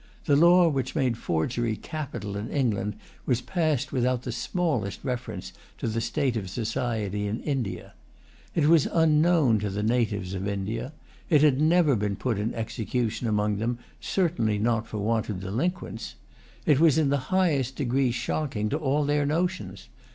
[0.25, 2.95] The law which made forgery capital in England
[3.27, 7.93] was passed without the smallest reference to the state of society in India.
[8.55, 10.93] It was unknown to the natives[Pg 154] of India.
[11.29, 16.15] It had never been put in execution among them, certainly not for want of delinquents.
[16.65, 19.87] It was in the highest degree shocking to all their notions.